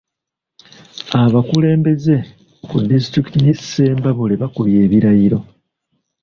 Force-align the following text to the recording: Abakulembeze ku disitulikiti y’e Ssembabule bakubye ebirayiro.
Abakulembeze 1.23 2.15
ku 2.67 2.75
disitulikiti 2.89 3.37
y’e 3.47 3.55
Ssembabule 3.59 4.33
bakubye 4.41 4.77
ebirayiro. 4.85 5.39